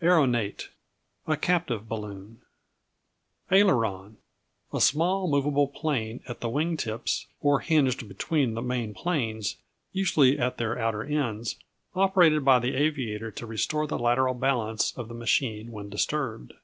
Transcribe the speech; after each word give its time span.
Aeronate 0.00 0.70
A 1.26 1.36
captive 1.36 1.90
balloon. 1.90 2.40
Aileron 3.52 4.16
A 4.72 4.80
small 4.80 5.28
movable 5.28 5.68
plane 5.68 6.22
at 6.26 6.40
the 6.40 6.48
wing 6.48 6.78
tips, 6.78 7.26
or 7.42 7.60
hinged 7.60 8.08
between 8.08 8.54
the 8.54 8.62
main 8.62 8.94
planes, 8.94 9.58
usually 9.92 10.38
at 10.38 10.56
their 10.56 10.78
outer 10.78 11.02
ends, 11.02 11.56
operated 11.94 12.46
by 12.46 12.58
the 12.60 12.74
aviator 12.74 13.30
to 13.32 13.44
restore 13.46 13.86
the 13.86 13.98
lateral 13.98 14.32
balance 14.32 14.96
of 14.96 15.08
the 15.08 15.14
machine 15.14 15.70
when 15.70 15.90
disturbed. 15.90 16.54